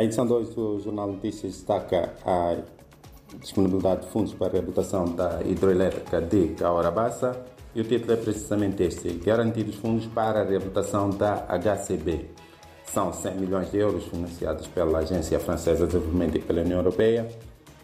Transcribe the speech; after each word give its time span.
A 0.00 0.02
edição 0.02 0.26
2 0.26 0.54
do 0.54 0.80
Jornal 0.80 1.08
Notícias 1.08 1.52
destaca 1.52 2.14
a 2.24 2.56
disponibilidade 3.38 4.06
de 4.06 4.08
fundos 4.08 4.32
para 4.32 4.46
a 4.46 4.52
reabilitação 4.52 5.04
da 5.04 5.42
hidroelétrica 5.42 6.22
de 6.22 6.54
Caorabassa 6.54 7.44
e 7.74 7.82
o 7.82 7.84
título 7.84 8.14
é 8.14 8.16
precisamente 8.16 8.82
este: 8.82 9.10
Garantidos 9.10 9.74
fundos 9.74 10.06
para 10.06 10.40
a 10.40 10.44
reabilitação 10.44 11.10
da 11.10 11.46
HCB. 11.48 12.30
São 12.86 13.12
100 13.12 13.34
milhões 13.34 13.70
de 13.70 13.76
euros 13.76 14.06
financiados 14.06 14.66
pela 14.68 15.00
Agência 15.00 15.38
Francesa 15.38 15.86
de 15.86 15.92
Desenvolvimento 15.92 16.38
e 16.38 16.40
pela 16.40 16.62
União 16.62 16.78
Europeia 16.78 17.28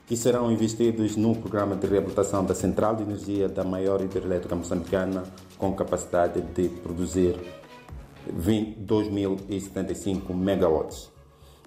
que 0.07 0.17
serão 0.17 0.51
investidos 0.51 1.17
no 1.17 1.37
programa 1.37 1.77
de 1.77 1.87
reabilitação 1.87 2.47
da 2.47 2.55
central 2.55 2.97
de 2.97 3.03
energia 3.03 3.47
da 3.47 3.63
maior 3.63 4.01
hidroelétrica 4.01 4.57
moçambicana 4.57 5.23
com 5.59 5.71
capacidade 5.75 6.41
de 6.41 6.71
produzir 6.71 7.37
2.075 8.27 10.35
megawatts. 10.35 11.15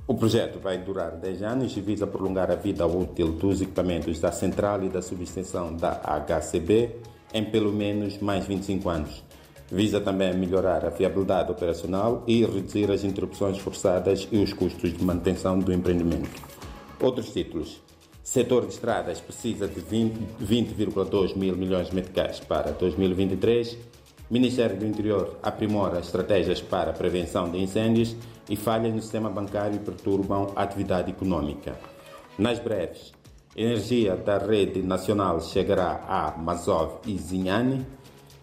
O 0.10 0.16
projeto 0.16 0.58
vai 0.58 0.80
durar 0.80 1.18
10 1.18 1.44
anos 1.44 1.78
e 1.78 1.82
visa 1.82 2.08
prolongar 2.08 2.50
a 2.50 2.56
vida 2.56 2.84
útil 2.88 3.28
dos 3.28 3.62
equipamentos 3.62 4.20
da 4.20 4.32
central 4.32 4.84
e 4.84 4.90
da 4.90 5.04
subestação 5.04 5.76
da 5.76 6.02
HCB 6.28 6.96
em 7.32 7.46
pelo 7.46 7.72
menos 7.72 8.18
mais 8.18 8.44
25 8.48 8.90
anos. 8.90 9.24
Visa 9.72 10.02
também 10.02 10.36
melhorar 10.36 10.84
a 10.84 10.90
viabilidade 10.90 11.52
operacional 11.52 12.24
e 12.26 12.44
reduzir 12.44 12.90
as 12.90 13.04
interrupções 13.04 13.60
forçadas 13.60 14.28
e 14.32 14.40
os 14.40 14.52
custos 14.52 14.92
de 14.92 15.04
manutenção 15.04 15.60
do 15.60 15.72
empreendimento. 15.72 16.42
Outros 17.00 17.32
títulos. 17.32 17.80
Setor 18.24 18.66
de 18.66 18.74
estradas 18.74 19.22
precisa 19.22 19.68
de 19.68 19.80
20,2 19.80 21.38
mil 21.38 21.56
milhões 21.56 21.90
de 21.90 21.96
meticais 21.96 22.40
para 22.40 22.72
2023. 22.72 23.78
Ministério 24.30 24.78
do 24.78 24.86
Interior 24.86 25.40
aprimora 25.42 26.00
estratégias 26.00 26.62
para 26.62 26.94
prevenção 26.94 27.50
de 27.50 27.58
incêndios 27.58 28.16
e 28.48 28.56
falhas 28.56 28.94
no 28.94 29.02
sistema 29.02 29.28
bancário 29.28 29.80
perturbam 29.80 30.52
a 30.56 30.62
atividade 30.62 31.10
econômica. 31.10 31.76
Nas 32.38 32.60
breves, 32.60 33.12
energia 33.56 34.16
da 34.16 34.38
rede 34.38 34.84
nacional 34.84 35.42
chegará 35.42 36.06
a 36.08 36.38
Mazov 36.38 37.00
e 37.08 37.18
Zinhane 37.18 37.88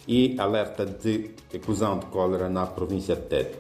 e 0.08 0.34
alerta 0.41 0.84
de 0.84 1.30
eclosão 1.52 2.00
de 2.00 2.06
cólera 2.06 2.48
na 2.48 2.66
província 2.66 3.14
de 3.14 3.22
Tete. 3.22 3.58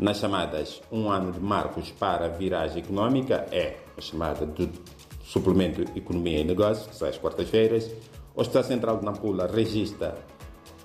Nas 0.00 0.18
chamadas 0.18 0.82
Um 0.90 1.10
ano 1.10 1.30
de 1.30 1.40
marcos 1.40 1.92
para 1.92 2.26
a 2.26 2.28
viragem 2.28 2.82
econômica 2.82 3.46
é 3.52 3.76
a 3.96 4.00
chamada 4.00 4.44
do 4.44 4.68
Suplemento 5.24 5.82
Economia 5.96 6.40
e 6.40 6.44
Negócios, 6.44 6.88
que 6.88 6.96
sai 6.96 7.10
às 7.10 7.18
quartas-feiras. 7.18 7.88
O 8.34 8.40
Hospital 8.40 8.64
Central 8.64 8.96
de 8.98 9.04
Nampula 9.04 9.46
registra 9.46 10.16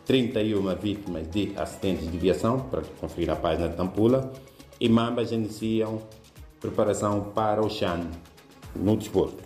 31 0.05 0.75
vítimas 0.75 1.29
de 1.29 1.53
acidentes 1.55 2.11
de 2.11 2.17
viação, 2.17 2.59
para 2.59 2.81
conferir 2.99 3.29
a 3.29 3.35
página 3.35 3.69
de 3.69 3.77
Nampula. 3.77 4.31
E 4.79 4.89
Mambas 4.89 5.31
iniciam 5.31 6.01
preparação 6.59 7.31
para 7.33 7.61
o 7.61 7.69
Chan 7.69 8.09
no 8.75 8.97
desporto. 8.97 9.43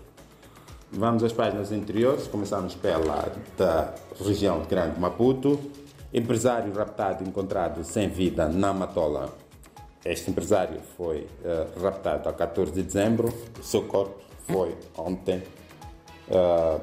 Vamos 0.92 1.24
às 1.24 1.34
páginas 1.34 1.72
anteriores, 1.72 2.28
começamos 2.28 2.74
pela 2.76 3.30
da 3.58 3.94
região 4.24 4.62
de 4.62 4.68
Grande 4.68 5.00
Maputo. 5.00 5.60
Empresário 6.14 6.74
raptado 6.74 7.24
encontrado 7.24 7.84
sem 7.84 8.08
vida 8.08 8.48
na 8.48 8.74
Matola. 8.74 9.34
Este 10.06 10.32
empresário 10.32 10.80
foi 10.96 11.28
uh, 11.44 11.82
raptado 11.84 12.30
a 12.30 12.34
14 12.34 12.72
de 12.72 12.84
dezembro. 12.84 13.34
O 13.60 13.64
seu 13.64 13.84
corpo 13.84 14.22
foi 14.48 14.78
ontem 14.98 15.44
uh, 16.30 16.80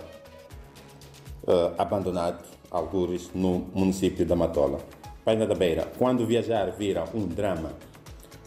uh, 1.44 1.74
abandonado, 1.78 2.44
algures, 2.74 3.30
no 3.32 3.66
município 3.72 4.26
da 4.26 4.34
Matola. 4.34 4.80
Paina 5.24 5.46
da 5.46 5.54
Beira, 5.54 5.88
quando 5.96 6.26
viajar 6.26 6.70
vira 6.72 7.04
um 7.14 7.24
drama, 7.26 7.70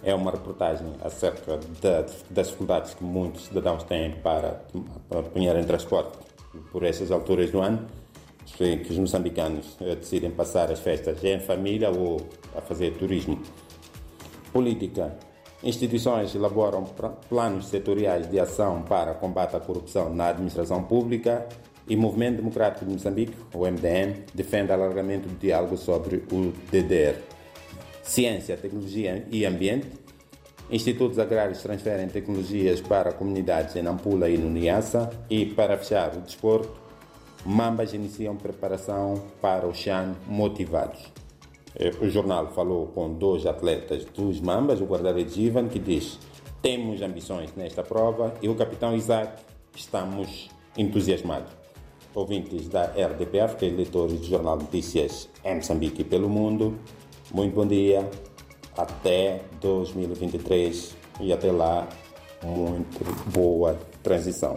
é 0.03 0.13
uma 0.13 0.29
reportagem 0.29 0.85
acerca 1.01 1.59
das 1.81 2.25
dificuldades 2.29 2.93
que 2.93 3.03
muitos 3.03 3.45
cidadãos 3.45 3.83
têm 3.83 4.11
para, 4.17 4.61
apanhar 5.09 5.55
em 5.55 5.63
transporte 5.63 6.17
por 6.71 6.83
essas 6.83 7.09
alturas 7.09 7.49
do 7.51 7.61
ano, 7.61 7.87
que 8.45 8.87
os 8.89 8.97
moçambicanos 8.97 9.77
uh, 9.79 9.95
decidem 9.95 10.31
passar 10.31 10.71
as 10.71 10.79
festas 10.79 11.23
em 11.23 11.39
família 11.39 11.89
ou 11.89 12.17
a 12.55 12.61
fazer 12.61 12.91
turismo. 12.97 13.41
Política. 14.51 15.15
Instituições 15.63 16.35
elaboram 16.35 16.83
planos 17.29 17.67
setoriais 17.67 18.29
de 18.29 18.39
ação 18.39 18.83
para 18.83 19.13
combate 19.15 19.55
à 19.55 19.59
corrupção 19.59 20.13
na 20.13 20.27
administração 20.29 20.83
pública 20.83 21.47
e 21.87 21.95
o 21.95 21.99
Movimento 21.99 22.37
Democrático 22.37 22.85
de 22.85 22.91
Moçambique, 22.91 23.33
o 23.53 23.65
MDM, 23.65 24.23
defende 24.33 24.71
alargamento 24.71 25.27
do 25.27 25.35
diálogo 25.39 25.77
sobre 25.77 26.23
o 26.31 26.51
DDR. 26.71 27.17
Ciência, 28.03 28.57
Tecnologia 28.57 29.25
e 29.31 29.45
Ambiente. 29.45 29.87
Institutos 30.69 31.17
agrários 31.17 31.61
transferem 31.61 32.07
tecnologias 32.07 32.81
para 32.81 33.13
comunidades 33.13 33.75
em 33.75 33.81
Nampula 33.81 34.29
e 34.29 34.37
no 34.37 34.49
Niassa. 34.49 35.09
E, 35.29 35.45
para 35.45 35.77
fechar 35.77 36.15
o 36.15 36.21
desporto, 36.21 36.69
Mambas 37.45 37.93
iniciam 37.93 38.35
preparação 38.35 39.23
para 39.41 39.65
o 39.65 39.73
Chan 39.73 40.15
motivados. 40.25 40.99
Eh, 41.79 41.91
o 42.01 42.09
jornal 42.09 42.51
falou 42.51 42.87
com 42.87 43.13
dois 43.13 43.45
atletas 43.45 44.03
dos 44.05 44.41
Mambas, 44.41 44.81
o 44.81 44.85
guarda-redes 44.85 45.37
Ivan, 45.37 45.67
que 45.69 45.79
diz: 45.79 46.19
Temos 46.61 47.01
ambições 47.01 47.53
nesta 47.55 47.83
prova 47.83 48.33
e 48.41 48.49
o 48.49 48.55
capitão 48.55 48.95
Isaac, 48.95 49.41
estamos 49.75 50.49
entusiasmados. 50.77 51.66
Ouvintes 52.17 52.67
da 52.67 52.85
RDPF, 52.85 53.57
que 53.57 53.67
é 53.67 53.69
leitores 53.69 54.19
do 54.19 54.25
Jornal 54.25 54.57
Notícias 54.57 55.29
em 55.45 55.53
Moçambique 55.53 56.01
e 56.01 56.03
pelo 56.03 56.27
mundo, 56.27 56.75
muito 57.31 57.53
bom 57.53 57.63
dia, 57.63 58.09
até 58.75 59.41
2023 59.61 60.97
e 61.21 61.31
até 61.31 61.51
lá, 61.51 61.87
muito 62.43 63.05
boa 63.29 63.77
transição. 64.01 64.55